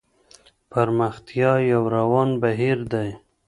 پرمختيا 0.71 1.51
يو 1.71 1.83
روان 1.95 2.29
بهير 2.41 2.79
دی. 2.91 3.09